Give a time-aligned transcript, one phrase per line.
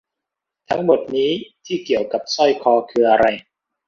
[0.69, 1.31] ทั้งหมดนี้
[1.65, 3.25] ที่เกี่ยวกับสร้อยคอคืออะไร